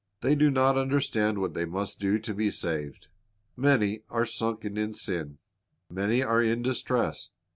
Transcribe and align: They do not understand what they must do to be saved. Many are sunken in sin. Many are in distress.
They 0.21 0.33
do 0.33 0.49
not 0.49 0.79
understand 0.79 1.37
what 1.37 1.53
they 1.53 1.65
must 1.65 1.99
do 1.99 2.17
to 2.17 2.33
be 2.33 2.49
saved. 2.49 3.09
Many 3.55 4.01
are 4.09 4.25
sunken 4.25 4.75
in 4.75 4.95
sin. 4.95 5.37
Many 5.91 6.23
are 6.23 6.41
in 6.41 6.63
distress. 6.63 7.29